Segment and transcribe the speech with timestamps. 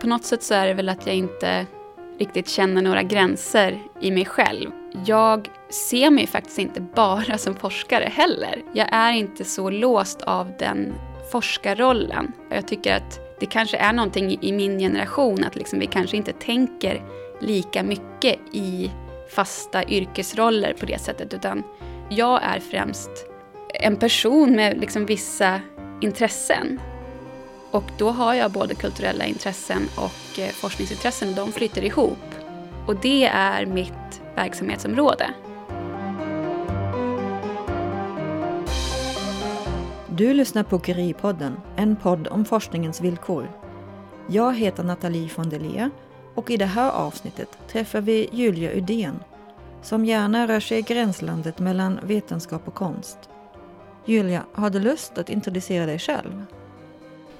[0.00, 1.66] På något sätt så är det väl att jag inte
[2.18, 4.70] riktigt känner några gränser i mig själv.
[5.06, 5.50] Jag
[5.88, 8.62] ser mig faktiskt inte bara som forskare heller.
[8.72, 10.94] Jag är inte så låst av den
[11.32, 12.32] forskarrollen.
[12.50, 16.32] Jag tycker att det kanske är någonting i min generation att liksom vi kanske inte
[16.32, 17.02] tänker
[17.40, 18.90] lika mycket i
[19.34, 21.62] fasta yrkesroller på det sättet utan
[22.08, 23.10] jag är främst
[23.74, 25.60] en person med liksom vissa
[26.00, 26.80] intressen.
[27.70, 32.18] Och då har jag både kulturella intressen och eh, forskningsintressen och de flyter ihop.
[32.86, 35.30] Och det är mitt verksamhetsområde.
[40.08, 43.48] Du lyssnar på Curie-podden, en podd om forskningens villkor.
[44.28, 45.90] Jag heter Nathalie von der
[46.34, 49.20] och i det här avsnittet träffar vi Julia Udén
[49.82, 53.18] som gärna rör sig i gränslandet mellan vetenskap och konst.
[54.04, 56.46] Julia, har du lust att introducera dig själv?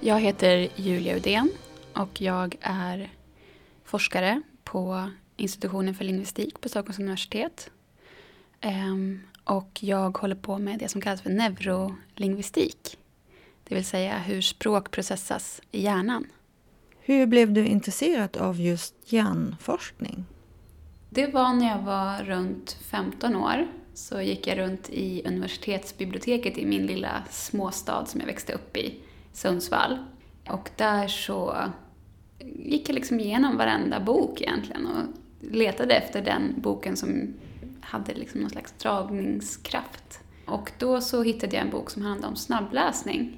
[0.02, 1.50] Jag heter Julia Udén
[1.92, 3.10] och jag är
[3.84, 7.70] forskare på institutionen för lingvistik på Stockholms universitet.
[8.60, 12.98] Ehm, och jag håller på med det som kallas för neurolingvistik.
[13.64, 16.26] Det vill säga hur språk processas i hjärnan.
[17.00, 20.24] Hur blev du intresserad av just hjärnforskning?
[21.10, 23.66] Det var när jag var runt 15 år.
[23.94, 29.00] Så gick jag runt i universitetsbiblioteket i min lilla småstad som jag växte upp i,
[29.32, 29.98] Sundsvall.
[30.48, 31.56] Och där så
[32.38, 35.04] gick jag liksom igenom varenda bok egentligen och
[35.52, 37.34] letade efter den boken som
[37.80, 40.20] hade liksom någon slags dragningskraft.
[40.46, 43.36] Och då så hittade jag en bok som handlade om snabbläsning.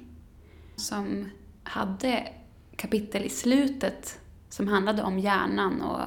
[0.75, 1.29] Som
[1.63, 2.27] hade
[2.75, 4.19] kapitel i slutet
[4.49, 5.99] som handlade om hjärnan och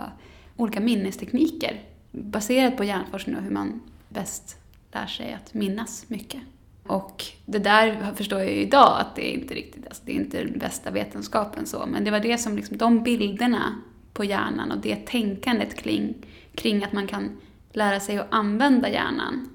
[0.56, 4.58] olika minnestekniker baserat på hjärnforskning och hur man bäst
[4.92, 6.40] lär sig att minnas mycket.
[6.86, 10.16] Och det där förstår jag ju idag att det är inte riktigt, alltså det är
[10.16, 13.74] inte den bästa vetenskapen så, men det var det som liksom, de bilderna
[14.12, 16.14] på hjärnan och det tänkandet kring,
[16.54, 17.30] kring att man kan
[17.72, 19.48] lära sig att använda hjärnan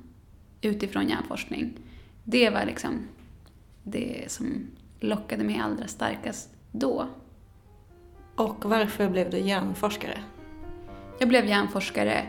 [0.61, 1.73] utifrån hjärnforskning,
[2.23, 3.07] det var liksom
[3.83, 4.67] det som
[4.99, 7.07] lockade mig allra starkast då.
[8.35, 10.23] Och varför blev du hjärnforskare?
[11.19, 12.27] Jag blev hjärnforskare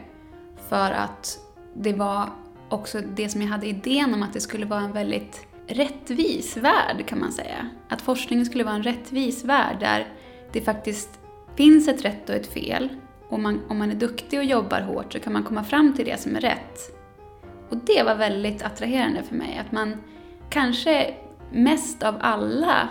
[0.69, 1.38] för att
[1.75, 2.28] det var
[2.72, 7.06] också det som jag hade idén om att det skulle vara en väldigt rättvis värld
[7.06, 7.69] kan man säga.
[7.88, 10.09] Att forskningen skulle vara en rättvis värld där
[10.53, 11.21] det faktiskt
[11.56, 12.88] finns ett rätt och ett fel.
[13.28, 16.05] Och man, om man är duktig och jobbar hårt så kan man komma fram till
[16.05, 16.78] det som är rätt.
[17.69, 19.61] Och det var väldigt attraherande för mig.
[19.66, 19.97] Att man
[20.50, 21.15] kanske
[21.53, 22.88] mest av alla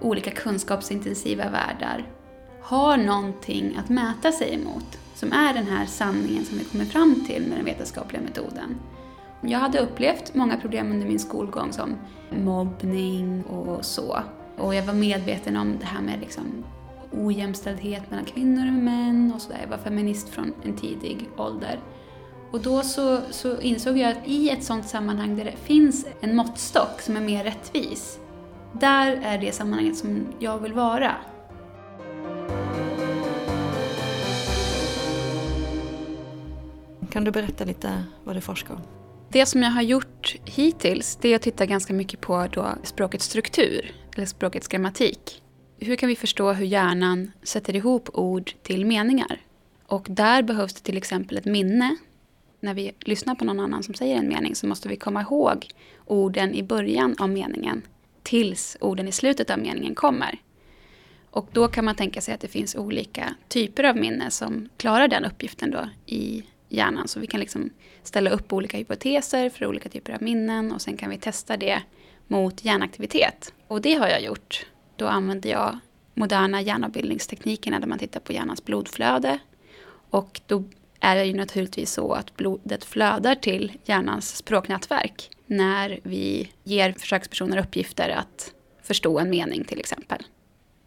[0.00, 2.06] olika kunskapsintensiva världar
[2.62, 7.24] har någonting att mäta sig emot som är den här sanningen som vi kommer fram
[7.26, 8.78] till med den vetenskapliga metoden.
[9.42, 11.96] Jag hade upplevt många problem under min skolgång som
[12.30, 14.20] mobbning och så.
[14.58, 16.64] Och jag var medveten om det här med liksom
[17.12, 19.58] ojämställdhet mellan kvinnor och män och sådär.
[19.62, 21.80] Jag var feminist från en tidig ålder.
[22.50, 26.36] Och då så, så, insåg jag att i ett sådant sammanhang där det finns en
[26.36, 28.18] måttstock som är mer rättvis,
[28.72, 31.14] där är det sammanhanget som jag vill vara.
[37.10, 38.99] Kan du berätta lite vad du forskar om?
[39.32, 43.24] Det som jag har gjort hittills det är att titta ganska mycket på då språkets
[43.24, 45.42] struktur, eller språkets grammatik.
[45.78, 49.40] Hur kan vi förstå hur hjärnan sätter ihop ord till meningar?
[49.86, 51.96] Och där behövs det till exempel ett minne.
[52.60, 55.66] När vi lyssnar på någon annan som säger en mening så måste vi komma ihåg
[56.06, 57.82] orden i början av meningen
[58.22, 60.38] tills orden i slutet av meningen kommer.
[61.30, 65.08] Och då kan man tänka sig att det finns olika typer av minne som klarar
[65.08, 67.08] den uppgiften då i hjärnan.
[67.08, 67.70] Så vi kan liksom
[68.02, 71.82] ställa upp olika hypoteser för olika typer av minnen och sen kan vi testa det
[72.26, 73.52] mot hjärnaktivitet.
[73.66, 74.66] Och det har jag gjort.
[74.96, 75.78] Då använder jag
[76.14, 79.38] moderna hjärnavbildningsteknikerna där man tittar på hjärnans blodflöde.
[80.10, 80.64] Och då
[81.00, 87.58] är det ju naturligtvis så att blodet flödar till hjärnans språknätverk när vi ger försökspersoner
[87.58, 90.22] uppgifter att förstå en mening till exempel.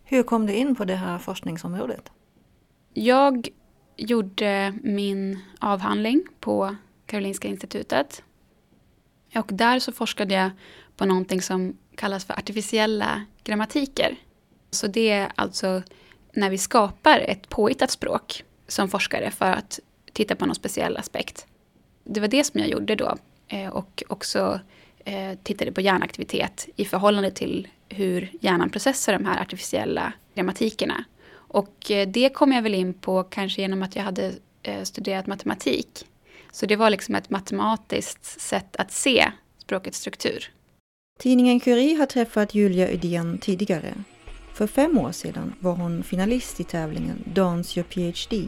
[0.03, 2.12] Hur kom du in på det här forskningsområdet?
[2.94, 3.47] Jag
[3.95, 6.75] gjorde min avhandling på
[7.06, 8.24] Karolinska institutet.
[9.36, 10.51] Och där så forskade jag
[10.98, 14.16] på någonting som kallas för artificiella grammatiker.
[14.72, 15.81] Så det är alltså
[16.34, 19.80] när vi skapar ett påhittat språk som forskare för att
[20.13, 21.48] titta på någon speciell aspekt.
[22.04, 23.18] Det var det som jag gjorde då
[23.48, 24.60] eh, och också
[25.06, 31.04] eh, tittade på hjärnaktivitet i förhållande till hur hjärnan processar de här artificiella grammatikerna.
[31.53, 34.33] Och eh, det kom jag väl in på kanske genom att jag hade
[34.63, 36.05] eh, studerat matematik.
[36.51, 40.51] Så det var liksom ett matematiskt sätt att se språkets struktur.
[41.19, 43.94] Tidningen Curie har träffat Julia Udén tidigare.
[44.53, 48.47] För fem år sedan var hon finalist i tävlingen Dance your PhD.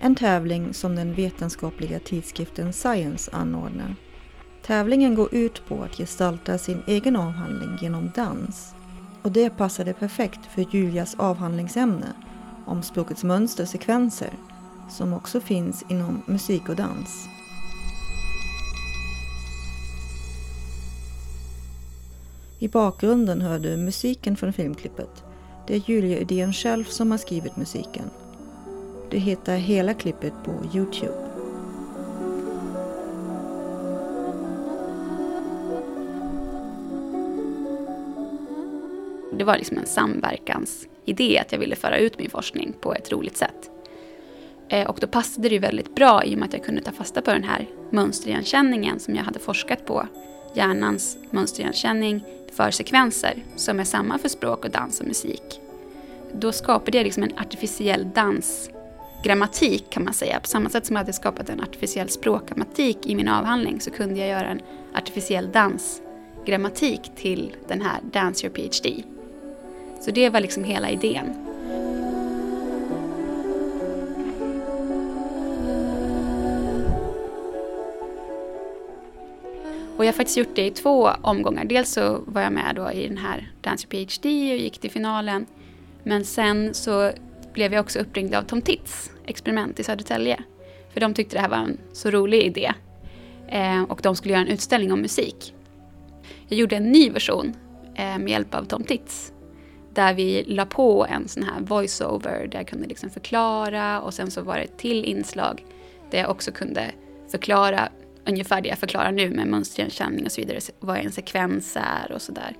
[0.00, 3.96] En tävling som den vetenskapliga tidskriften Science anordnar.
[4.62, 8.74] Tävlingen går ut på att gestalta sin egen avhandling genom dans.
[9.24, 12.12] Och det passade perfekt för Julias avhandlingsämne
[12.66, 14.30] om språkets mönstersekvenser
[14.90, 17.28] som också finns inom musik och dans.
[22.58, 25.24] I bakgrunden hör du musiken från filmklippet.
[25.66, 28.10] Det är Julia Udén själv som har skrivit musiken.
[29.10, 31.33] Du hittar hela klippet på Youtube.
[39.38, 43.36] Det var liksom en samverkansidé att jag ville föra ut min forskning på ett roligt
[43.36, 43.70] sätt.
[44.68, 46.92] Eh, och då passade det ju väldigt bra i och med att jag kunde ta
[46.92, 50.06] fasta på den här mönsterigenkänningen som jag hade forskat på.
[50.54, 55.60] Hjärnans mönsterigenkänning för sekvenser som är samma för språk och dans och musik.
[56.32, 60.40] Då skapade jag liksom en artificiell dansgrammatik kan man säga.
[60.40, 64.20] På samma sätt som jag hade skapat en artificiell språkgrammatik i min avhandling så kunde
[64.20, 64.60] jag göra en
[64.94, 69.04] artificiell dansgrammatik till den här Dance Your PhD.
[70.04, 71.34] Så det var liksom hela idén.
[79.96, 81.64] Och jag har faktiskt gjort det i två omgångar.
[81.64, 85.46] Dels så var jag med då i den här Dance PhD och gick till finalen.
[86.02, 87.10] Men sen så
[87.52, 90.42] blev jag också uppringd av Tom Tits experiment i Södertälje.
[90.92, 92.72] För de tyckte det här var en så rolig idé.
[93.48, 95.54] Eh, och de skulle göra en utställning om musik.
[96.48, 97.54] Jag gjorde en ny version
[97.94, 99.33] eh, med hjälp av Tom Tits.
[99.94, 104.30] Där vi la på en sån här voiceover där jag kunde liksom förklara och sen
[104.30, 105.64] så var det ett till inslag
[106.10, 106.90] där jag också kunde
[107.30, 107.88] förklara
[108.26, 112.22] ungefär det jag förklarar nu med mönsterigenkänning och så vidare, vad en sekvens är och
[112.22, 112.56] sådär.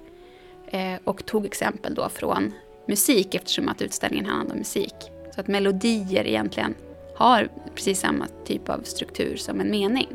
[0.66, 2.52] Eh, och tog exempel då från
[2.88, 4.94] musik eftersom att utställningen handlar om musik.
[5.34, 6.74] Så att melodier egentligen
[7.16, 10.08] har precis samma typ av struktur som en mening.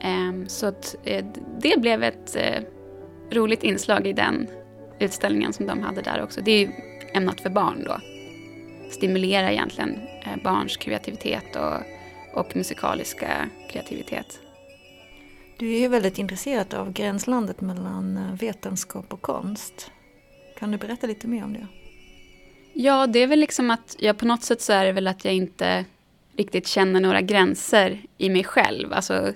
[0.00, 1.24] Eh, så att eh,
[1.58, 2.62] det blev ett eh,
[3.30, 4.48] roligt inslag i den
[5.02, 6.40] utställningen som de hade där också.
[6.40, 6.70] Det är ju
[7.14, 8.00] ämnat för barn då.
[8.90, 11.82] Stimulera egentligen eh, barns kreativitet och
[12.32, 14.40] och musikaliska kreativitet.
[15.56, 19.90] Du är ju väldigt intresserad av gränslandet mellan eh, vetenskap och konst.
[20.58, 21.66] Kan du berätta lite mer om det?
[22.72, 25.24] Ja, det är väl liksom att jag på något sätt så är det väl att
[25.24, 25.84] jag inte
[26.36, 28.92] riktigt känner några gränser i mig själv.
[28.92, 29.32] Alltså,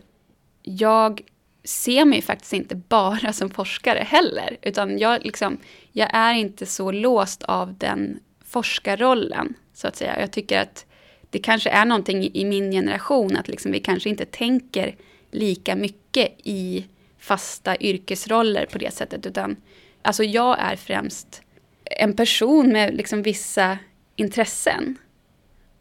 [0.62, 1.22] jag
[1.66, 5.58] ser mig faktiskt inte bara som forskare heller, utan jag, liksom,
[5.92, 10.20] jag är inte så låst av den forskarrollen, så att säga.
[10.20, 10.86] Jag tycker att
[11.30, 14.96] det kanske är någonting i min generation att liksom vi kanske inte tänker
[15.30, 16.86] lika mycket i
[17.18, 19.26] fasta yrkesroller på det sättet.
[19.26, 19.56] Utan
[20.02, 21.42] alltså jag är främst
[21.84, 23.78] en person med liksom vissa
[24.16, 24.98] intressen.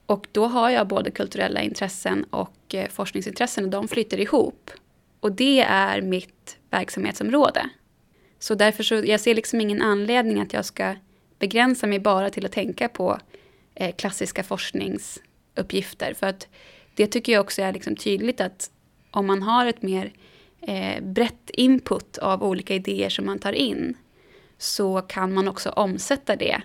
[0.06, 4.72] Och då har jag både kulturella intressen och eh, forskningsintressen och de flyter ihop.
[5.25, 7.69] Och det är mitt verksamhetsområde.
[8.39, 10.95] Så därför så, jag ser liksom ingen anledning att jag ska
[11.39, 13.19] begränsa mig bara till att tänka på
[13.75, 16.13] eh, klassiska forskningsuppgifter.
[16.13, 16.48] För att
[16.95, 18.72] det tycker jag också är liksom tydligt att
[19.12, 20.13] om man har ett mer
[20.62, 23.98] eh, brett input av olika idéer som man tar in
[24.57, 26.62] så kan man också omsätta det.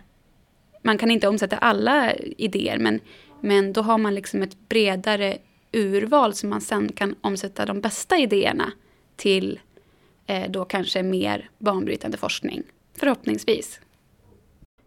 [0.82, 3.00] Man kan inte omsätta alla idéer men,
[3.40, 5.38] men då har man liksom ett bredare
[5.72, 8.72] urval som man sen kan omsätta de bästa idéerna
[9.16, 9.60] till
[10.26, 12.62] eh, då kanske mer banbrytande forskning.
[12.94, 13.80] Förhoppningsvis.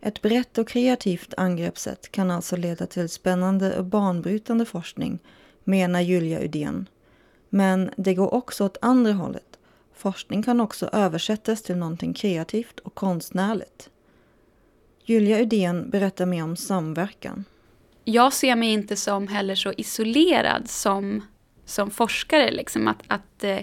[0.02, 5.20] Ett brett och kreativt angreppssätt kan alltså leda till spännande och banbrytande forskning,
[5.64, 6.90] menar Julia Udén.
[7.50, 9.60] Men det går också åt andra hållet.
[9.94, 13.90] Forskning kan också översättas till någonting kreativt och konstnärligt.
[15.06, 17.46] Julia Udén berättar mer om samverkan.
[18.04, 21.26] Jag ser mig inte som heller så isolerad som,
[21.66, 22.52] som forskare.
[22.52, 22.88] Liksom.
[22.88, 23.58] Att, att eh,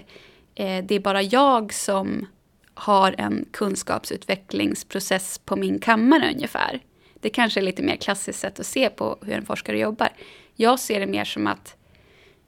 [0.55, 2.27] eh, det är bara jag som
[2.73, 6.79] har en kunskapsutvecklingsprocess på min kammare ungefär.
[7.19, 10.09] Det kanske är lite mer klassiskt sätt att se på hur en forskare jobbar.
[10.55, 11.75] Jag ser det mer som att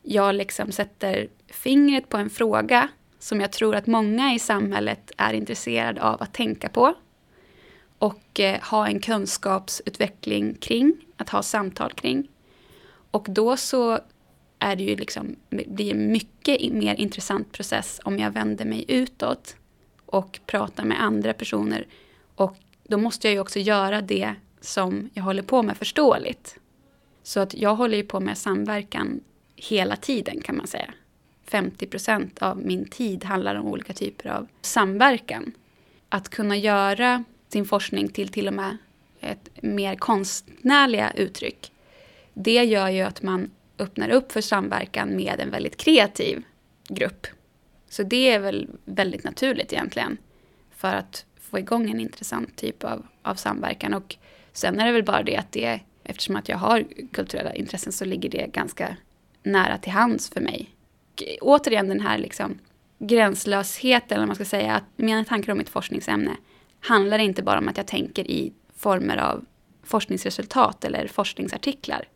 [0.03, 2.87] jag liksom sätter fingret på en fråga
[3.19, 6.93] som jag tror att många i samhället är intresserade av att tänka på
[7.97, 10.93] och eh, ha en kunskapsutveckling kring,
[11.23, 12.27] att ha samtal kring.
[13.11, 13.99] Och då så
[14.59, 18.85] är det ju liksom, det blir en mycket mer intressant process om jag vänder mig
[18.87, 19.55] utåt
[20.05, 21.87] och pratar med andra personer.
[22.35, 26.57] Och då måste jag ju också göra det som jag håller på med förståeligt.
[27.23, 29.19] Så att jag håller ju på med samverkan
[29.55, 30.93] hela tiden kan man säga.
[31.47, 35.51] 50% av min tid handlar om olika typer av samverkan.
[36.09, 38.77] Att kunna göra sin forskning till till och med
[39.63, 41.71] mer konstnärliga uttryck.
[42.33, 46.43] Det gör ju att man öppnar upp för samverkan med en väldigt kreativ
[46.87, 47.27] grupp.
[47.89, 50.17] Så det är väl väldigt naturligt egentligen
[50.75, 53.93] för att få igång en intressant typ av, av samverkan.
[53.93, 54.15] Och
[54.53, 58.05] sen är det väl bara det att det, eftersom att jag har kulturella intressen så
[58.05, 58.97] ligger det ganska
[59.43, 60.69] nära till hands för mig.
[61.41, 62.59] Och återigen den här liksom
[62.99, 66.31] gränslösheten, eller man ska säga, att mina tankar om mitt forskningsämne
[66.79, 69.45] handlar inte bara om att jag tänker i former av
[69.83, 72.07] forskningsresultat eller forskningsartiklar.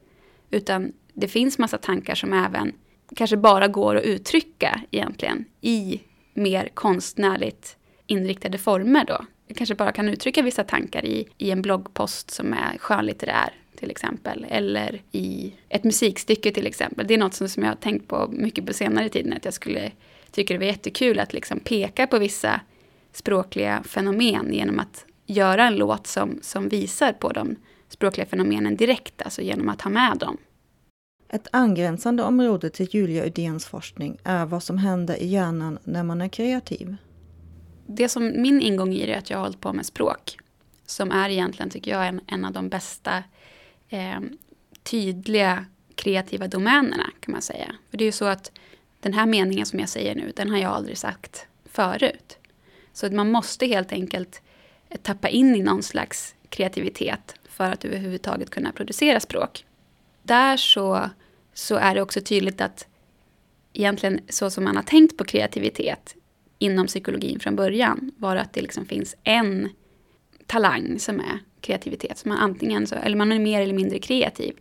[0.52, 2.74] Utan det finns massa tankar som även
[3.16, 6.02] kanske bara går att uttrycka egentligen i
[6.34, 9.26] mer konstnärligt inriktade former då.
[9.48, 13.92] Jag kanske bara kan uttrycka vissa tankar i, i en bloggpost som är skönlitterär till
[13.92, 14.46] exempel.
[14.50, 17.08] Eller i ett musikstycke till exempel.
[17.08, 19.34] Det är något som, som jag har tänkt på mycket på senare tid.
[19.34, 19.92] Att jag skulle
[20.32, 22.62] tycka det var jättekul att liksom peka på vissa
[23.14, 27.56] språkliga fenomen genom att göra en låt som, som visar på de
[27.90, 30.38] språkliga fenomenen direkt, alltså genom att ha med dem.
[31.30, 36.22] Ett angränsande område till Julia Udéns forskning är vad som händer i hjärnan när man
[36.22, 36.96] är kreativ.
[37.88, 40.38] Det som min ingång i det är att jag har hållit på med språk.
[40.86, 43.24] Som är egentligen, tycker jag, en, en av de bästa
[43.90, 44.20] eh,
[44.84, 45.66] tydliga
[45.96, 47.76] kreativa domänerna kan man säga.
[47.90, 48.52] För det är ju så att
[49.00, 52.38] den här meningen som jag säger nu, den har jag aldrig sagt förut.
[52.94, 54.42] Så att man måste helt enkelt
[55.02, 59.66] tappa in i någon slags kreativitet för att överhuvudtaget kunna producera språk.
[60.24, 61.10] Där så,
[61.54, 62.88] så är det också tydligt att
[63.74, 66.16] egentligen så som man har tänkt på kreativitet
[66.60, 69.70] inom psykologin från början var att det liksom finns en
[70.46, 72.18] talang som är kreativitet.
[72.18, 74.56] Så man antingen så, eller man är mer eller mindre kreativ.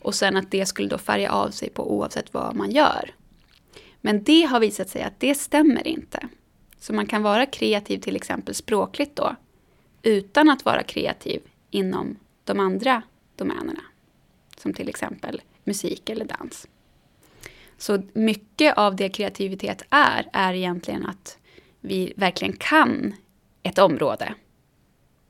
[0.00, 3.14] Och sen att det skulle då färga av sig på oavsett vad man gör.
[4.00, 6.28] Men det har visat sig att det stämmer inte.
[6.80, 9.36] Så man kan vara kreativ till exempel språkligt då,
[10.02, 11.40] utan att vara kreativ
[11.70, 13.02] inom de andra
[13.36, 13.82] domänerna.
[14.56, 16.68] Som till exempel musik eller dans.
[17.78, 21.38] Så mycket av det kreativitet är, är egentligen att
[21.80, 23.14] vi verkligen kan
[23.62, 24.34] ett område.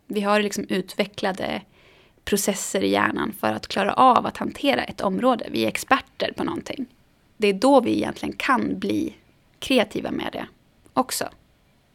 [0.07, 1.63] Vi har liksom utvecklade
[2.25, 5.49] processer i hjärnan för att klara av att hantera ett område.
[5.51, 6.87] Vi är experter på någonting.
[7.37, 9.15] Det är då vi egentligen kan bli
[9.59, 10.47] kreativa med det
[10.93, 11.29] också.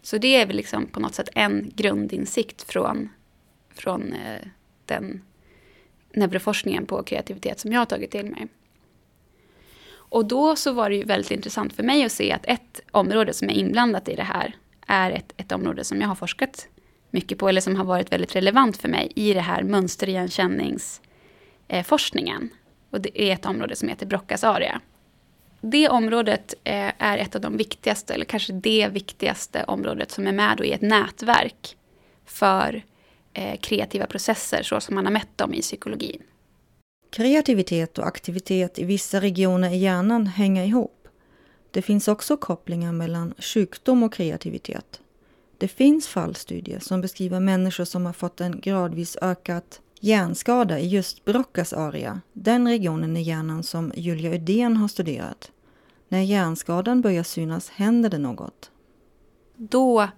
[0.03, 3.09] Så det är väl liksom på något sätt en grundinsikt från,
[3.69, 4.47] från eh,
[4.85, 5.21] den
[6.13, 8.47] neuroforskningen på kreativitet som jag har tagit till mig.
[9.93, 13.33] Och då så var det ju väldigt intressant för mig att se att ett område
[13.33, 14.55] som är inblandat i det här
[14.87, 16.67] är ett, ett område som jag har forskat
[17.09, 22.49] mycket på, eller som har varit väldigt relevant för mig i det här mönsterigenkänningsforskningen.
[22.89, 24.81] Och det är ett område som heter Broccas aria.
[25.65, 30.31] Det området eh, är ett av de viktigaste, eller kanske det viktigaste området som är
[30.31, 31.77] med i ett nätverk
[32.25, 32.83] för
[33.33, 36.21] eh, kreativa processer så som man har mätt dem i psykologin.
[37.09, 41.07] Kreativitet och aktivitet i vissa regioner i hjärnan hänger ihop.
[41.71, 45.01] Det finns också kopplingar mellan sjukdom och kreativitet.
[45.57, 51.25] Det finns fallstudier som beskriver människor som har fått en gradvis ökat hjärnskada i just
[51.25, 55.52] Broccas area, den regionen i hjärnan som Julia Udén har studerat.
[56.13, 58.71] När hjärnskadan börjar synas händer det något.
[59.55, 60.09] Då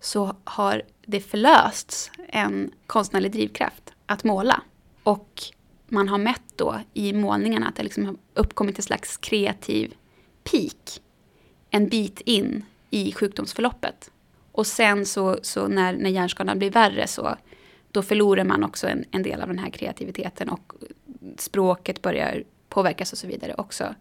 [0.00, 4.62] så har det förlösts en konstnärlig drivkraft att måla.
[5.02, 5.42] Och
[5.88, 9.94] man har mätt då i målningarna att det liksom har uppkommit en slags kreativ
[10.44, 11.00] peak
[11.70, 14.10] en bit in i sjukdomsförloppet.
[14.52, 17.36] Och sen så, så när, när hjärnskadan blir värre så
[17.90, 20.72] då förlorar man också en, en del av den här kreativiteten och
[21.38, 23.94] språket börjar påverkas och så vidare också.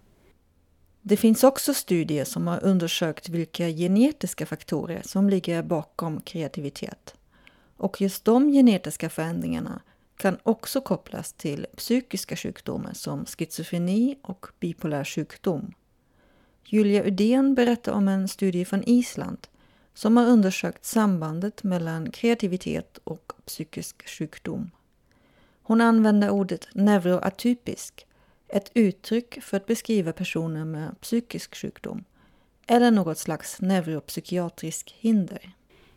[1.09, 7.15] Det finns också studier som har undersökt vilka genetiska faktorer som ligger bakom kreativitet.
[7.77, 9.81] Och just de genetiska förändringarna
[10.17, 15.73] kan också kopplas till psykiska sjukdomar som schizofreni och bipolär sjukdom.
[16.65, 19.47] Julia Udén berättar om en studie från Island
[19.93, 24.71] som har undersökt sambandet mellan kreativitet och psykisk sjukdom.
[25.61, 28.05] Hon använder ordet neuroatypisk,
[28.49, 32.03] ett uttryck för att beskriva personer med psykisk sjukdom
[32.67, 35.51] eller något slags neuropsykiatrisk hinder.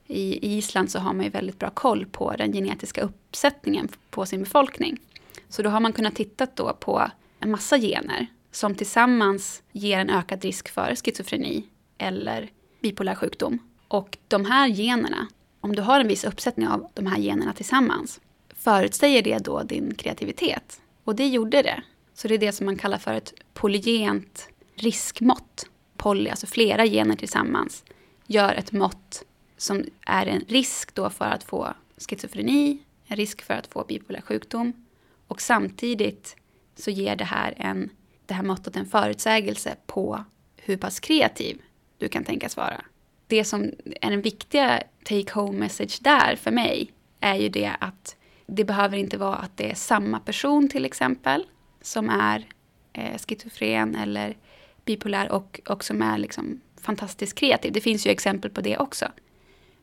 [0.07, 4.43] I Island så har man ju väldigt bra koll på den genetiska uppsättningen på sin
[4.43, 5.01] befolkning.
[5.49, 10.11] Så då har man kunnat titta då på en massa gener som tillsammans ger en
[10.11, 11.65] ökad risk för schizofreni
[11.99, 13.59] eller bipolär sjukdom.
[13.89, 15.29] Och de här generna,
[15.61, 18.21] om du har en viss uppsättning av de här generna tillsammans,
[18.55, 20.81] förutsäger det då din kreativitet?
[21.05, 21.83] Och det gjorde det.
[22.15, 25.67] Så det är det som man kallar för ett polygent riskmått.
[25.97, 27.85] Poly, alltså flera gener tillsammans,
[28.27, 29.25] gör ett mått
[29.57, 31.75] som är en risk då för att få
[32.09, 34.87] schizofreni, en risk för att få bipolär sjukdom
[35.27, 36.37] och samtidigt
[36.77, 37.91] så ger det här, en,
[38.27, 40.25] det här måttet en förutsägelse på
[40.57, 41.63] hur pass kreativ
[41.99, 42.85] du kan tänkas vara.
[43.27, 48.17] Det som är den viktiga take home message där för mig är ju det att
[48.47, 51.47] det behöver inte vara att det är samma person till exempel
[51.83, 52.47] som är
[52.93, 54.37] eh, schizofren eller
[54.85, 57.73] bipolär och, och som är liksom fantastiskt kreativ.
[57.73, 59.07] Det finns ju exempel på det också.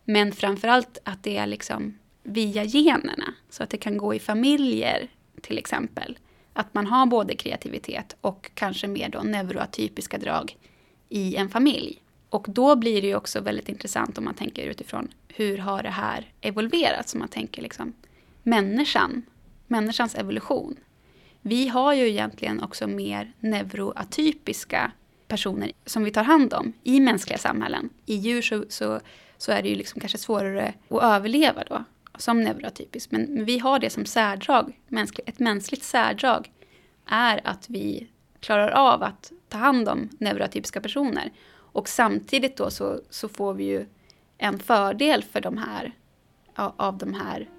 [0.03, 3.33] Men framförallt att det är liksom via generna.
[3.49, 5.07] Så att det kan gå i familjer
[5.41, 6.17] till exempel.
[6.53, 10.57] Att man har både kreativitet och kanske mer då neuroatypiska drag
[11.09, 12.01] i en familj.
[12.29, 15.89] Och då blir det ju också väldigt intressant om man tänker utifrån hur har det
[15.89, 17.09] här evolverat?
[17.09, 17.93] Så man tänker liksom
[18.43, 19.21] människan,
[19.67, 20.75] människans evolution.
[21.41, 24.91] Vi har ju egentligen också mer neuroatypiska
[25.27, 27.89] personer som vi tar hand om i mänskliga samhällen.
[28.05, 28.99] I djur så, så,
[29.37, 31.83] så är det ju liksom kanske svårare att överleva då,
[32.17, 33.11] som neurotypiskt.
[33.11, 36.51] Men, men vi har det som särdrag, mänsklig, ett mänskligt särdrag
[37.05, 38.07] är att vi
[38.39, 41.31] klarar av att ta hand om neurotypiska personer.
[41.55, 43.85] Och samtidigt då så, så får vi ju
[44.37, 45.93] en fördel för de här,
[46.55, 47.49] av de här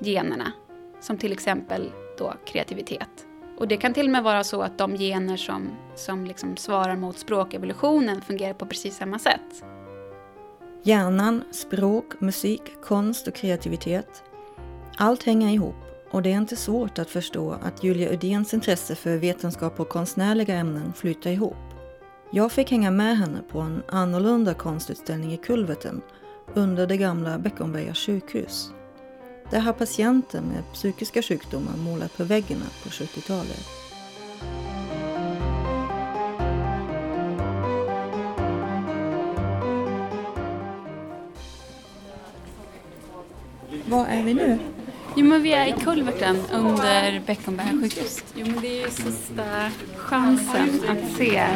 [0.00, 0.52] generna.
[1.00, 3.27] Som till exempel då kreativitet.
[3.58, 6.96] Och det kan till och med vara så att de gener som, som liksom svarar
[6.96, 9.64] mot språkevolutionen fungerar på precis samma sätt.
[10.82, 14.22] Hjärnan, språk, musik, konst och kreativitet.
[14.96, 15.74] Allt hänger ihop
[16.10, 20.54] och det är inte svårt att förstå att Julia Udéns intresse för vetenskap och konstnärliga
[20.54, 21.56] ämnen flyter ihop.
[22.30, 26.00] Jag fick hänga med henne på en annorlunda konstutställning i Kulverten
[26.54, 28.72] under det gamla Beckomberga sjukhus.
[29.50, 33.68] Där har patienter med psykiska sjukdomar målat på väggarna på 70-talet.
[43.86, 44.58] Var är vi nu?
[45.16, 48.24] Jo, men vi är i kulverten under Beckomberga sjukhus.
[48.34, 51.46] Jo, men det är ju sista chansen att se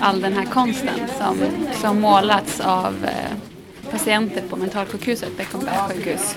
[0.00, 1.36] all den här konsten som,
[1.82, 3.57] som målats av eh,
[3.90, 6.36] patienter på mentalsjukhuset, Beckomberga sjukhus.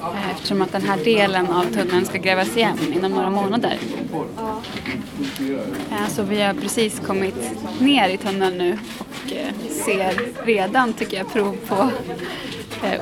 [0.00, 3.78] Eh, eftersom att den här delen av tunneln ska grävas igen inom några månader.
[5.90, 7.34] Eh, så vi har precis kommit
[7.80, 11.90] ner i tunneln nu och eh, ser redan, tycker jag, prov på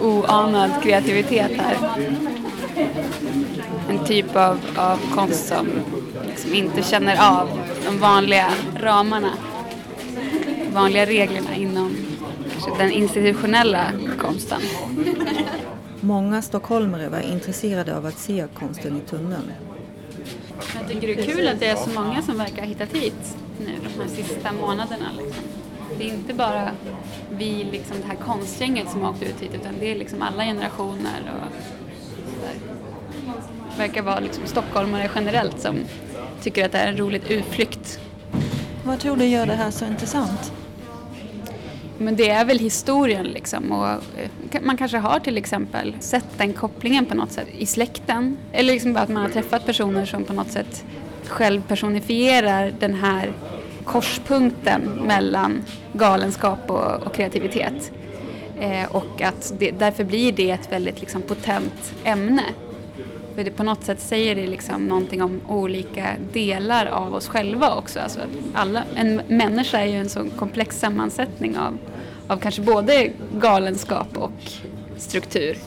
[0.01, 1.77] oanad kreativitet här.
[3.89, 5.69] En typ av, av konst som
[6.27, 7.49] liksom inte känner av
[7.87, 9.33] de vanliga ramarna,
[10.73, 11.97] vanliga reglerna inom
[12.79, 14.61] den institutionella konsten.
[16.01, 19.53] Många stockholmare var intresserade av att se konsten i tunneln.
[20.79, 23.37] Jag tycker det är kul att det är så många som verkar ha hittat hit
[23.59, 25.07] nu de här sista månaderna.
[25.19, 25.45] Liksom.
[25.99, 26.71] Det är inte bara
[27.31, 30.45] vi, liksom det här konstgänget som har åkt ut hit utan det är liksom alla
[30.45, 31.53] generationer och
[32.35, 32.55] sådär.
[33.73, 35.77] Det verkar vara liksom stockholmare generellt som
[36.43, 38.01] tycker att det är en rolig utflykt.
[38.85, 40.53] Vad tror du gör det här så intressant?
[42.01, 46.53] Men det är väl historien liksom och eh, man kanske har till exempel sett den
[46.53, 48.39] kopplingen på något sätt i släkten.
[48.53, 50.85] Eller liksom bara att man har träffat personer som på något sätt
[51.27, 53.33] själv personifierar den här
[53.85, 57.93] korspunkten mellan galenskap och, och kreativitet.
[58.61, 62.45] Eh, och att det, därför blir det ett väldigt liksom, potent ämne.
[63.35, 67.75] För det på något sätt säger det liksom någonting om olika delar av oss själva
[67.75, 68.01] också.
[68.01, 68.21] Alltså
[68.55, 71.79] alla, en människa är ju en så komplex sammansättning av,
[72.29, 74.53] av kanske både galenskap och
[74.97, 75.59] struktur.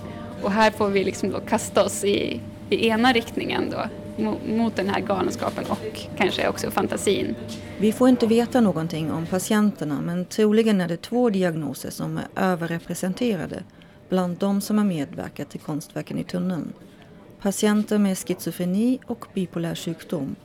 [0.41, 3.88] Och här får vi liksom då kasta oss i, i ena riktningen då,
[4.47, 7.36] mot den här galenskapen och kanske också fantasin.
[7.78, 12.28] Vi får inte veta någonting om patienterna men troligen är det två diagnoser som är
[12.36, 13.63] överrepresenterade
[14.10, 16.73] bland de som har medverkat till konstverken i tunneln
[17.43, 20.36] patienter med schizofreni och bipolär sjukdom.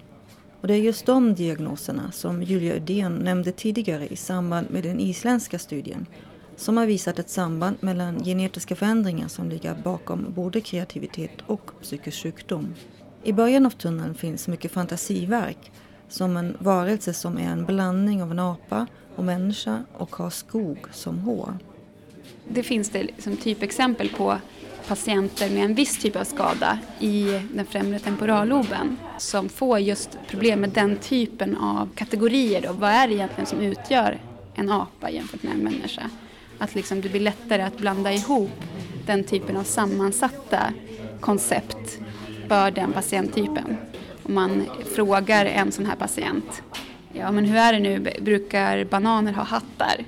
[0.61, 5.01] Och det är just de diagnoserna som Julia Ödén nämnde tidigare i samband med den
[5.01, 6.07] isländska studien
[6.57, 12.23] som har visat ett samband mellan genetiska förändringar som ligger bakom både kreativitet och psykisk
[12.23, 12.75] sjukdom.
[13.23, 15.73] I början av tunneln finns mycket fantasiverk
[16.09, 20.79] som en varelse som är en blandning av en apa och människa och har skog
[20.93, 21.59] som hår.
[22.49, 24.39] Det finns det liksom typexempel på
[24.89, 30.61] patienter med en viss typ av skada i den främre temporalloben som får just problem
[30.61, 32.63] med den typen av kategorier.
[32.63, 32.73] Då.
[32.73, 34.19] Vad är det egentligen som utgör
[34.55, 36.11] en apa jämfört med en människa?
[36.59, 38.51] Att liksom det blir lättare att blanda ihop
[39.07, 40.73] den typen av sammansatta
[41.21, 41.99] koncept
[42.49, 43.77] för den patienttypen.
[44.23, 44.63] Om man
[44.95, 46.63] frågar en sån här patient,
[47.13, 50.05] ja men hur är det nu, brukar bananer ha hattar?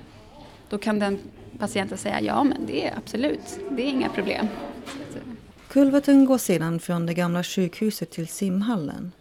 [0.69, 1.19] Då kan den
[1.59, 4.47] patienten säga, ja men det är absolut, det är inga problem.
[5.70, 9.12] Kulverten går sedan från det gamla sjukhuset till simhallen.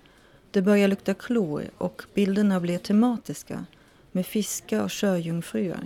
[0.52, 3.66] Det börjar lukta klor och bilderna blir tematiska
[4.12, 5.78] med fiskar och sjöjungfrur.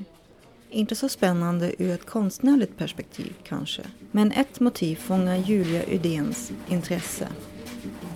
[0.69, 7.27] Inte så spännande ur ett konstnärligt perspektiv kanske, men ett motiv fångar Julia Udéns intresse.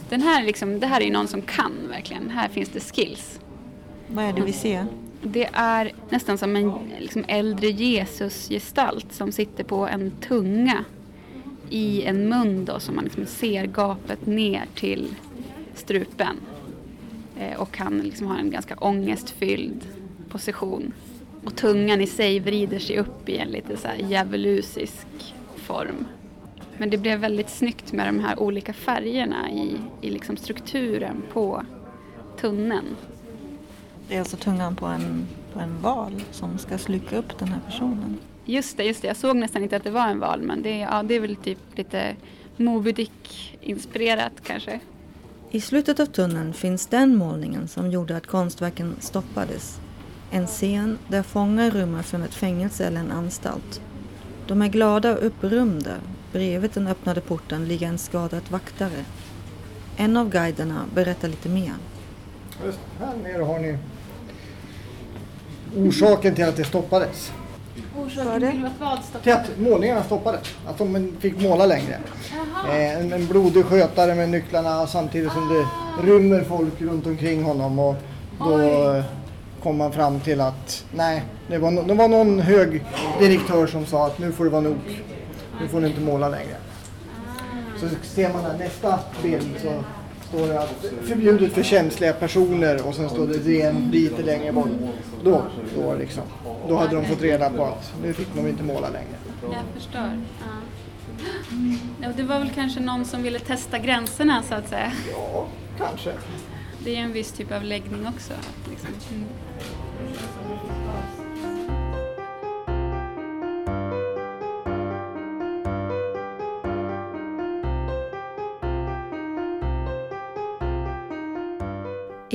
[0.09, 2.29] Den här liksom, det här är ju någon som kan verkligen.
[2.29, 3.39] Här finns det skills.
[4.07, 4.85] Vad är det vi ser?
[5.21, 10.85] Det är nästan som en liksom, äldre Jesusgestalt som sitter på en tunga
[11.69, 15.15] i en mun då som man liksom ser gapet ner till
[15.75, 16.35] strupen.
[17.39, 19.87] Eh, och han liksom har en ganska ångestfylld
[20.29, 20.93] position.
[21.45, 25.07] Och tungan i sig vrider sig upp i en lite så här djävulusisk
[25.55, 26.05] form.
[26.77, 31.63] Men det blev väldigt snyggt med de här olika färgerna i, i liksom strukturen på
[32.39, 32.95] tunneln.
[34.07, 37.59] Det är alltså tungan på en, på en val som ska sluka upp den här
[37.65, 38.17] personen.
[38.49, 39.07] Just det, just det.
[39.07, 41.35] Jag såg nästan inte att det var en val men det, ja, det är väl
[41.35, 42.15] typ lite
[42.57, 44.79] Moby Dick-inspirerat kanske.
[45.51, 49.79] I slutet av tunneln finns den målningen som gjorde att konstverken stoppades.
[50.31, 53.81] En scen där fångar rymmer från ett fängelse eller en anstalt.
[54.47, 55.95] De är glada och upprymda.
[56.31, 59.05] Bredvid den öppnade porten ligger en skadad vaktare.
[59.97, 61.73] En av guiderna berättar lite mer.
[62.65, 63.77] Just här nere har ni
[65.75, 67.31] orsaken till att det stoppades.
[67.97, 68.71] Orsaken till att
[69.13, 69.23] vad?
[69.23, 70.41] Till att målningarna stoppades.
[70.67, 71.97] Att de fick måla längre.
[72.69, 75.65] Eh, en, en blodig skötare med nycklarna samtidigt som det
[76.11, 77.79] rymmer folk runt omkring honom.
[77.79, 77.95] Och
[78.39, 79.03] då eh,
[79.63, 82.83] kom man fram till att nej, det var, no- det var någon hög
[83.19, 84.77] direktör som sa att nu får det vara nog.
[85.61, 86.55] Nu får ni inte måla längre.
[87.79, 89.83] Så ser man här nästa bild så
[90.27, 94.69] står det att förbjudet för känsliga personer och sen står det ren lite längre bort.
[95.23, 95.43] Då,
[95.75, 96.23] då, liksom,
[96.67, 99.17] då hade de fått reda på att nu fick de inte måla längre.
[99.41, 100.23] Jag förstår.
[102.01, 102.07] Ja.
[102.17, 104.91] Det var väl kanske någon som ville testa gränserna så att säga.
[105.11, 106.13] Ja, kanske.
[106.83, 108.33] Det är en viss typ av läggning också.
[108.69, 108.89] Liksom.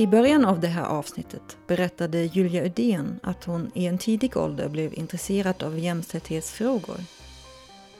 [0.03, 4.69] I början av det här avsnittet berättade Julia Udén att hon i en tidig ålder
[4.69, 6.97] blev intresserad av jämställdhetsfrågor.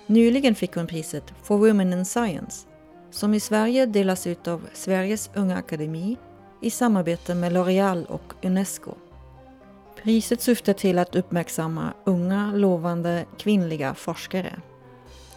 [0.07, 2.67] Nyligen fick hon priset For Women in Science
[3.11, 6.17] som i Sverige delas ut av Sveriges Unga Akademi
[6.61, 8.93] i samarbete med L'Oreal och Unesco.
[10.03, 14.61] Priset syftar till att uppmärksamma unga, lovande kvinnliga forskare.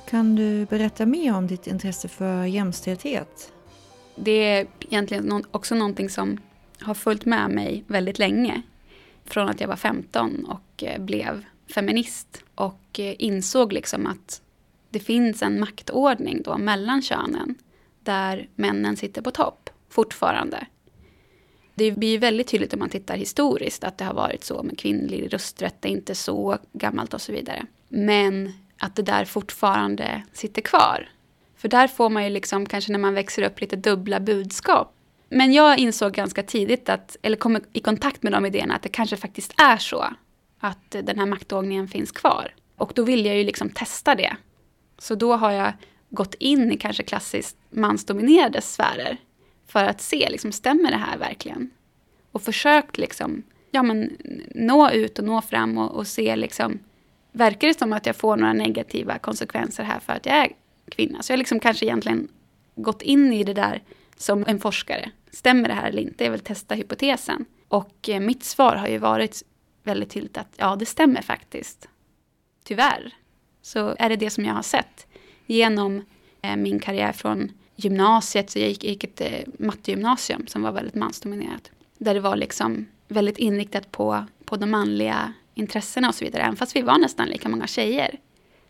[0.09, 3.53] Kan du berätta mer om ditt intresse för jämställdhet?
[4.17, 6.39] Det är egentligen också någonting som
[6.81, 8.63] har följt med mig väldigt länge.
[9.25, 12.45] Från att jag var 15 och eh, blev feminist.
[12.55, 14.43] Och eh, insåg liksom att
[14.91, 17.55] det finns en maktordning då mellan könen.
[18.03, 20.67] Där männen sitter på topp, fortfarande.
[21.75, 24.79] Det blir ju väldigt tydligt om man tittar historiskt att det har varit så med
[24.79, 25.75] kvinnlig rösträtt.
[25.81, 27.67] Det är inte så gammalt och så vidare.
[27.89, 31.09] Men att det där fortfarande sitter kvar.
[31.57, 34.96] För där får man ju liksom kanske när man växer upp lite dubbla budskap.
[35.29, 38.89] Men jag insåg ganska tidigt att, eller kom i kontakt med de idéerna, att det
[38.89, 40.07] kanske faktiskt är så.
[40.61, 42.55] Att den här maktordningen finns kvar.
[42.77, 44.37] Och då vill jag ju liksom testa det.
[44.99, 45.73] Så då har jag
[46.11, 49.17] gått in i kanske klassiskt mansdominerade sfärer.
[49.67, 51.71] För att se, liksom, stämmer det här verkligen?
[52.33, 54.17] Och försökt liksom, ja men
[54.55, 56.79] nå ut och nå fram och, och se liksom,
[57.33, 60.53] verkar det som att jag får några negativa konsekvenser här för att jag är
[60.89, 61.23] kvinna?
[61.23, 62.29] Så jag har liksom kanske egentligen
[62.75, 63.83] gått in i det där
[64.17, 65.11] som en forskare.
[65.31, 66.25] Stämmer det här eller inte?
[66.25, 67.45] Jag vill testa hypotesen.
[67.69, 69.43] Och eh, mitt svar har ju varit
[69.83, 71.89] väldigt tydligt att ja, det stämmer faktiskt.
[72.65, 73.15] Tyvärr.
[73.63, 75.07] Så är det det som jag har sett.
[75.47, 76.03] Genom
[76.43, 80.95] eh, min karriär från gymnasiet, så jag gick, gick ett eh, mattegymnasium som var väldigt
[80.95, 81.71] mansdominerat.
[81.99, 86.43] Där det var liksom väldigt inriktat på, på de manliga intressena och så vidare.
[86.43, 88.19] Även fast vi var nästan lika många tjejer.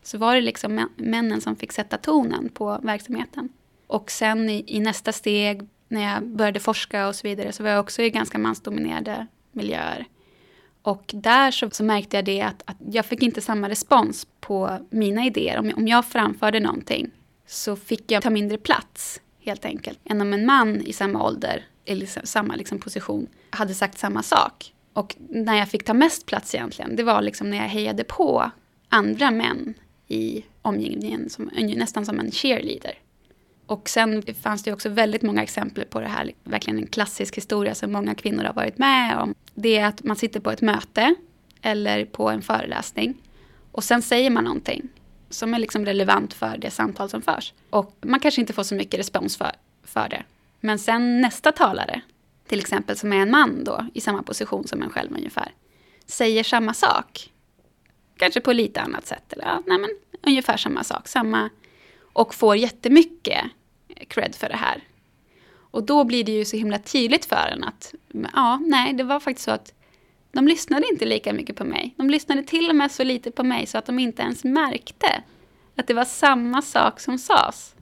[0.02, 3.48] Så var det liksom männen som fick sätta tonen på verksamheten.
[3.86, 7.70] Och sen i, i nästa steg, när jag började forska och så vidare, så var
[7.70, 10.04] jag också i ganska mansdominerade miljöer.
[10.82, 14.78] Och där så, så märkte jag det att, att jag fick inte samma respons på
[14.90, 15.58] mina idéer.
[15.58, 17.10] Om, jag- om jag framförde någonting
[17.46, 19.98] så fick jag ta mindre plats helt enkelt.
[20.04, 24.22] Än om en man i samma ålder, eller liksom samma liksom position, hade sagt samma
[24.22, 24.72] sak.
[24.92, 28.50] Och när jag fick ta mest plats egentligen, det var liksom när jag hejade på
[28.88, 29.74] andra män
[30.08, 32.92] i omgivningen, som, nästan som en cheerleader.
[33.66, 37.74] Och sen fanns det också väldigt många exempel på det här, verkligen en klassisk historia
[37.74, 39.34] som många kvinnor har varit med om.
[39.54, 41.14] Det är att man sitter på ett möte
[41.62, 43.14] eller på en föreläsning
[43.72, 44.88] och sen säger man någonting
[45.30, 47.52] som är liksom relevant för det samtal som förs.
[47.70, 49.52] Och man kanske inte får så mycket respons för,
[49.84, 50.24] för det.
[50.60, 52.00] Men sen nästa talare,
[52.46, 55.52] till exempel som är en man då, i samma position som en själv ungefär,
[56.06, 57.32] säger samma sak.
[58.16, 59.90] Kanske på lite annat sätt, eller ja, nej men
[60.22, 61.08] ungefär samma sak.
[61.08, 61.50] Samma,
[62.16, 63.44] och får jättemycket
[64.08, 64.84] cred för det här.
[65.58, 67.94] Och då blir det ju så himla tydligt för en att,
[68.34, 69.74] ja, nej, det var faktiskt så att
[70.32, 71.94] de lyssnade inte lika mycket på mig.
[71.96, 75.22] De lyssnade till och med så lite på mig så att de inte ens märkte
[75.74, 77.74] att det var samma sak som sades.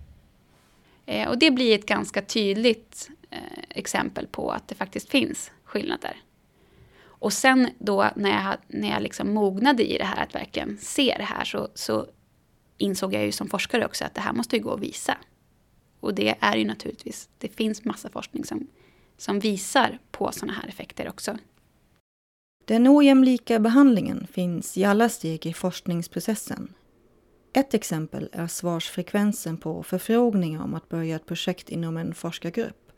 [1.06, 6.16] Eh, och det blir ett ganska tydligt eh, exempel på att det faktiskt finns skillnader.
[7.04, 11.14] Och sen då när jag, när jag liksom mognade i det här, att verkligen se
[11.18, 12.06] det här, så, så
[12.78, 15.16] insåg jag ju som forskare också att det här måste ju gå att visa.
[16.00, 18.66] Och det är ju naturligtvis, det finns massa forskning som,
[19.16, 21.38] som visar på sådana här effekter också.
[22.64, 26.74] Den ojämlika behandlingen finns i alla steg i forskningsprocessen.
[27.52, 32.92] Ett exempel är svarsfrekvensen på förfrågningar om att börja ett projekt inom en forskargrupp.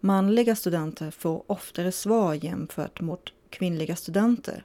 [0.00, 4.64] Manliga studenter får oftare svar jämfört mot kvinnliga studenter.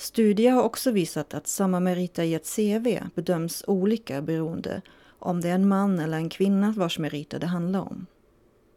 [0.00, 4.82] Studier har också visat att samma meriter i ett CV bedöms olika beroende
[5.18, 8.06] om det är en man eller en kvinna vars meriter det handlar om.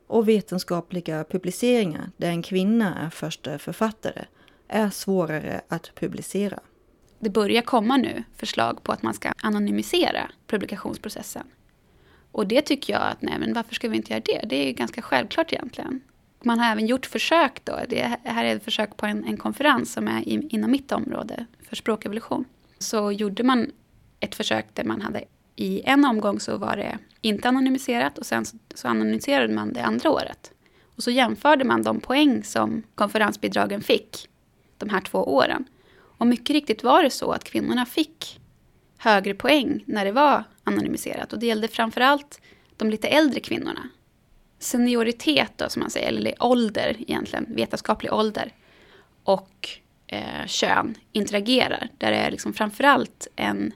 [0.08, 4.26] Och vetenskapliga publiceringar där en kvinna är första författare
[4.68, 6.60] är svårare att publicera.
[7.20, 11.48] Det börjar komma nu förslag på att man ska anonymisera publikationsprocessen.
[12.32, 14.46] Och det tycker jag att, nej men varför ska vi inte göra det?
[14.50, 16.02] Det är ju ganska självklart egentligen.
[16.46, 17.80] Man har även gjort försök då.
[17.90, 21.46] Det här är ett försök på en, en konferens som är i, inom mitt område
[21.70, 22.46] för språkevolution.
[22.80, 23.72] Så gjorde man
[24.20, 25.24] ett försök där man hade
[25.56, 29.84] i en omgång så var det inte anonymiserat och sen så, så anonymiserade man det
[29.84, 30.52] andra året.
[30.96, 34.30] Och så jämförde man de poäng som konferensbidragen fick
[34.78, 35.66] de här två åren.
[36.18, 38.40] Och mycket riktigt var det så att kvinnorna fick
[38.98, 41.34] högre poäng när det var anonymiserat.
[41.34, 42.42] Och det gällde framförallt
[42.78, 43.90] de lite äldre kvinnorna.
[44.64, 48.54] Senioritet då, som man säger, eller ålder egentligen, vetenskaplig ålder.
[49.24, 49.70] Och
[50.08, 51.90] eh, kön interagerar.
[51.98, 53.72] Där det är liksom framförallt en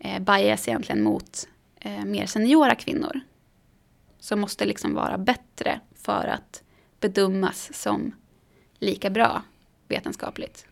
[0.00, 1.48] eh, bias egentligen mot
[1.80, 3.20] eh, mer seniora kvinnor.
[4.18, 6.62] Som måste liksom vara bättre för att
[7.00, 8.12] bedömas som
[8.78, 9.42] lika bra
[9.88, 10.66] vetenskapligt.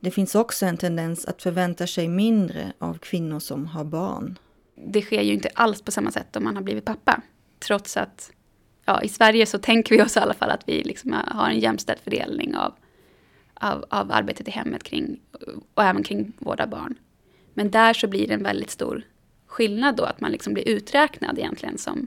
[0.00, 4.38] Det finns också en tendens att förvänta sig mindre av kvinnor som har barn.
[4.74, 7.22] Det sker ju inte alls på samma sätt om man har blivit pappa.
[7.58, 8.32] Trots att
[8.88, 11.58] ja, i Sverige så tänker vi oss i alla fall att vi liksom har en
[11.58, 12.74] jämställd fördelning av,
[13.54, 15.20] av, av arbetet i hemmet kring,
[15.74, 16.94] och även kring vård av barn.
[17.54, 19.02] Men där så blir det en väldigt stor
[19.46, 22.06] skillnad då, att man liksom blir uträknad egentligen som,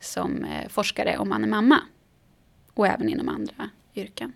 [0.00, 1.80] som eh, forskare om man är mamma.
[2.74, 4.32] Och även inom andra yrken.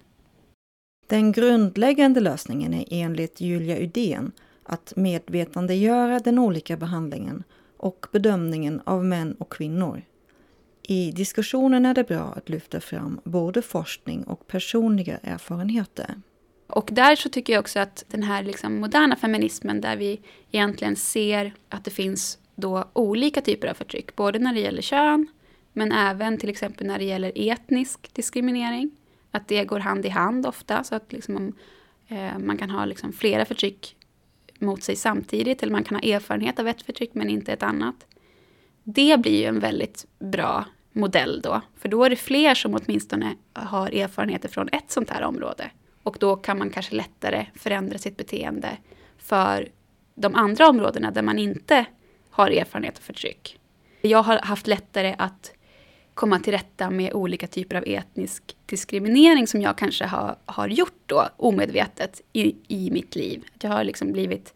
[1.06, 7.42] Den grundläggande lösningen är enligt Julia Udén att medvetandegöra den olika behandlingen
[7.76, 10.02] och bedömningen av män och kvinnor.
[10.88, 16.14] I diskussionen är det bra att lyfta fram både forskning och personliga erfarenheter.
[16.66, 20.20] Och där så tycker jag också att den här liksom moderna feminismen där vi
[20.50, 25.26] egentligen ser att det finns då olika typer av förtryck, både när det gäller kön,
[25.72, 28.90] men även till exempel när det gäller etnisk diskriminering
[29.30, 31.52] att det går hand i hand ofta, så att liksom,
[32.08, 33.96] eh, man kan ha liksom flera förtryck
[34.58, 38.06] mot sig samtidigt, eller man kan ha erfarenhet av ett förtryck men inte ett annat.
[38.82, 40.64] Det blir ju en väldigt bra
[40.96, 45.22] modell då, för då är det fler som åtminstone har erfarenheter från ett sånt här
[45.22, 45.70] område.
[46.02, 48.68] Och då kan man kanske lättare förändra sitt beteende
[49.18, 49.68] för
[50.14, 51.84] de andra områdena där man inte
[52.30, 53.58] har erfarenhet av förtryck.
[54.00, 55.52] Jag har haft lättare att
[56.14, 61.00] komma till rätta med olika typer av etnisk diskriminering som jag kanske har, har gjort
[61.06, 63.44] då omedvetet i, i mitt liv.
[63.54, 64.54] Att jag har liksom blivit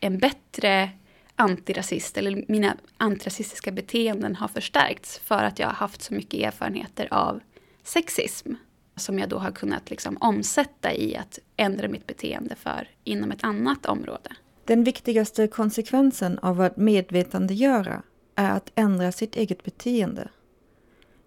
[0.00, 0.90] en bättre
[1.36, 7.08] antirasist, eller mina antirasistiska beteenden har förstärkts för att jag har haft så mycket erfarenheter
[7.10, 7.40] av
[7.82, 8.54] sexism
[8.96, 13.44] som jag då har kunnat liksom omsätta i att ändra mitt beteende för inom ett
[13.44, 14.30] annat område.
[14.64, 18.02] Den viktigaste konsekvensen av att medvetandegöra
[18.34, 20.28] är att ändra sitt eget beteende.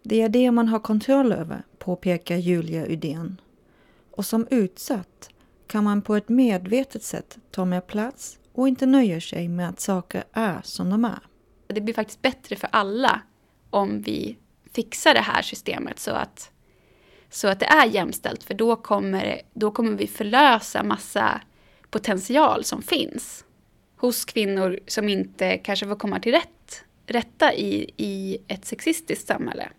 [0.04, 3.41] Det är det man har kontroll över, påpekar Julia Udén.
[4.12, 5.30] Och som utsatt
[5.67, 9.80] kan man på ett medvetet sätt ta mer plats och inte nöjer sig med att
[9.80, 11.20] saker är som de är.
[11.67, 13.22] Det blir faktiskt bättre för alla
[13.70, 14.38] om vi
[14.74, 16.52] fixar det här systemet så att,
[17.30, 18.43] så att det är jämställt.
[18.43, 21.41] För då kommer, då kommer vi förlösa massa
[21.89, 23.46] potential som finns
[23.98, 29.70] hos kvinnor som inte kanske får komma till rätt, rätta i, i ett sexistiskt samhälle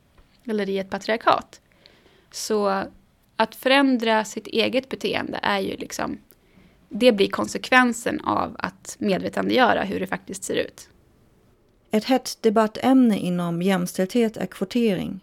[0.45, 1.61] eller i ett patriarkat.
[2.31, 2.85] Så
[3.37, 6.19] att förändra sitt eget beteende är ju liksom
[6.88, 10.88] det blir konsekvensen av att medvetandegöra hur det faktiskt ser ut.
[11.90, 15.20] Ett hett debattämne inom jämställdhet är kvotering.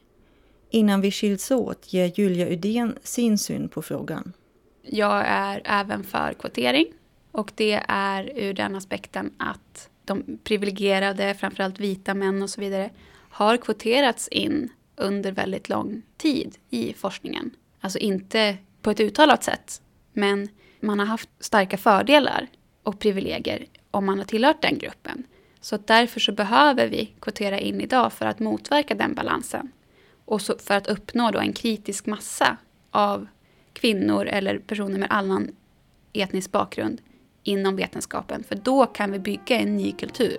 [0.70, 4.34] Innan vi skiljs åt ger Julia Udén sin syn på frågan.
[4.82, 6.86] Jag är även för kvotering
[7.32, 12.90] och det är ur den aspekten att de privilegierade, framförallt vita män och så vidare,
[13.30, 17.52] har kvoterats in under väldigt lång tid i forskningen.
[17.80, 19.82] Alltså inte på ett uttalat sätt,
[20.14, 20.50] men
[20.86, 22.48] man har haft starka fördelar
[22.84, 25.24] och privilegier om man har tillhört den gruppen.
[25.62, 29.72] Så därför så behöver vi kvotera in idag för att motverka den balansen.
[30.26, 32.58] Och för att uppnå då en kritisk massa
[32.92, 33.28] av
[33.74, 35.56] kvinnor eller personer med annan
[36.14, 37.02] etnisk bakgrund
[37.44, 38.44] inom vetenskapen.
[38.44, 40.38] För då kan vi bygga en ny kultur.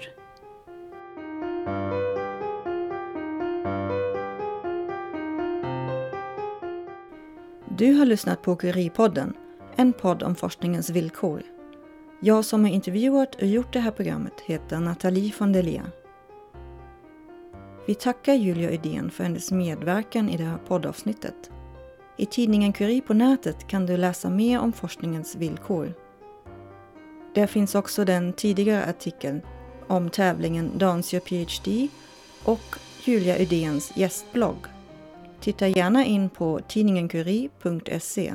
[7.78, 9.32] Du har lyssnat på Curie-podden,
[9.76, 11.42] en podd om forskningens villkor.
[12.20, 15.82] Jag som har intervjuat och gjort det här programmet heter Nathalie von der
[17.86, 21.50] Vi tackar Julia Udén för hennes medverkan i det här poddavsnittet.
[22.16, 25.92] I tidningen Curie på nätet kan du läsa mer om forskningens villkor.
[27.34, 29.40] Där finns också den tidigare artikeln
[29.86, 31.88] om tävlingen Dance Your PhD
[32.44, 34.66] och Julia Ydéns gästblogg.
[35.40, 38.34] Titta gärna in på tidningencurie.se.